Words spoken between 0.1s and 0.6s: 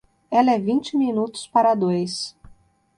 Ela é